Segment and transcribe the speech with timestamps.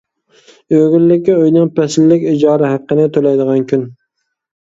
[0.77, 3.85] ئۆگۈنلۈككە ئۆينىڭ پەسىللىك ئىجارە ھەققىنى تۆلەيدىغان كۈن.